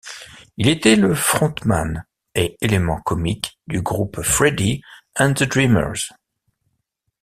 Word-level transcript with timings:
Il 0.57 0.67
était 0.67 0.95
le 0.95 1.13
frontman 1.13 2.05
et 2.33 2.57
élément 2.61 2.99
comique 3.01 3.59
du 3.67 3.83
groupe 3.83 4.19
Freddie 4.23 4.81
and 5.19 5.35
the 5.35 5.43
Dreamers. 5.43 6.05